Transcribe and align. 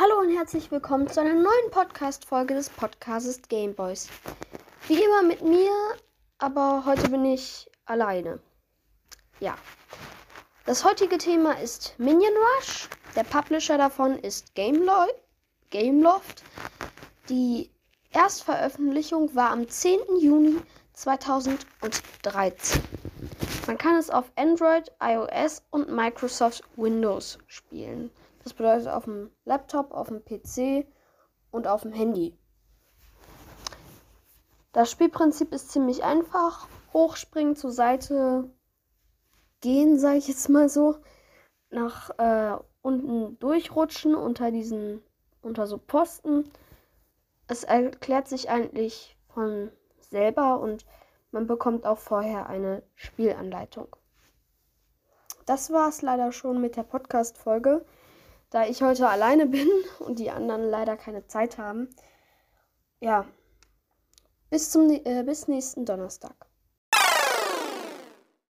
Hallo 0.00 0.20
und 0.20 0.30
herzlich 0.30 0.70
willkommen 0.70 1.08
zu 1.08 1.20
einer 1.20 1.34
neuen 1.34 1.70
Podcast-Folge 1.72 2.54
des 2.54 2.70
Podcasts 2.70 3.48
Gameboys. 3.48 4.08
Wie 4.86 5.02
immer 5.02 5.24
mit 5.24 5.42
mir, 5.42 5.72
aber 6.38 6.84
heute 6.86 7.08
bin 7.08 7.24
ich 7.24 7.68
alleine. 7.84 8.38
Ja. 9.40 9.56
Das 10.66 10.84
heutige 10.84 11.18
Thema 11.18 11.58
ist 11.58 11.96
Minion 11.98 12.32
Rush. 12.32 12.88
Der 13.16 13.24
Publisher 13.24 13.76
davon 13.76 14.16
ist 14.20 14.54
Gamelo 14.54 15.06
Gameloft. 15.70 16.44
Die 17.28 17.68
Erstveröffentlichung 18.12 19.34
war 19.34 19.50
am 19.50 19.68
10. 19.68 19.98
Juni 20.20 20.60
2013. 20.92 22.84
Man 23.66 23.76
kann 23.76 23.96
es 23.96 24.10
auf 24.10 24.30
Android, 24.36 24.92
iOS 25.02 25.60
und 25.72 25.90
Microsoft 25.90 26.62
Windows 26.76 27.36
spielen. 27.48 28.12
Das 28.48 28.54
bedeutet 28.54 28.88
auf 28.88 29.04
dem 29.04 29.30
Laptop, 29.44 29.92
auf 29.92 30.08
dem 30.08 30.24
PC 30.24 30.86
und 31.50 31.66
auf 31.66 31.82
dem 31.82 31.92
Handy. 31.92 32.34
Das 34.72 34.90
Spielprinzip 34.90 35.52
ist 35.52 35.70
ziemlich 35.70 36.02
einfach. 36.02 36.66
Hochspringen 36.94 37.56
zur 37.56 37.72
Seite, 37.72 38.48
gehen, 39.60 39.98
sage 39.98 40.16
ich 40.16 40.28
jetzt 40.28 40.48
mal 40.48 40.70
so, 40.70 40.96
nach 41.68 42.08
äh, 42.18 42.56
unten 42.80 43.38
durchrutschen 43.38 44.14
unter 44.14 44.50
diesen, 44.50 45.02
unter 45.42 45.66
so 45.66 45.76
Posten. 45.76 46.50
Es 47.48 47.64
erklärt 47.64 48.28
sich 48.28 48.48
eigentlich 48.48 49.18
von 49.28 49.70
selber 50.00 50.58
und 50.58 50.86
man 51.32 51.46
bekommt 51.46 51.84
auch 51.84 51.98
vorher 51.98 52.46
eine 52.46 52.82
Spielanleitung. 52.94 53.94
Das 55.44 55.70
war 55.70 55.90
es 55.90 56.00
leider 56.00 56.32
schon 56.32 56.62
mit 56.62 56.76
der 56.76 56.84
Podcast-Folge. 56.84 57.84
Da 58.50 58.66
ich 58.66 58.82
heute 58.82 59.08
alleine 59.08 59.46
bin 59.46 59.68
und 60.00 60.18
die 60.18 60.30
anderen 60.30 60.62
leider 60.64 60.96
keine 60.96 61.26
Zeit 61.26 61.58
haben. 61.58 61.88
Ja, 63.00 63.26
bis, 64.50 64.70
zum, 64.70 64.90
äh, 64.90 65.22
bis 65.22 65.48
nächsten 65.48 65.84
Donnerstag. 65.84 66.47